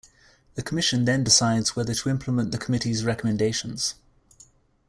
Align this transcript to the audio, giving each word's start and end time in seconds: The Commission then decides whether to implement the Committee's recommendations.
The 0.55 0.63
Commission 0.63 1.05
then 1.05 1.23
decides 1.23 1.75
whether 1.75 1.93
to 1.93 2.09
implement 2.09 2.51
the 2.51 2.57
Committee's 2.57 3.05
recommendations. 3.05 3.93